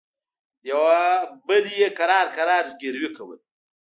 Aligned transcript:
يوه 0.69 1.01
بل 1.47 1.63
يې 1.79 1.87
کرار 1.99 2.27
کرار 2.35 2.63
زګيروي 2.71 3.09
کول. 3.17 3.39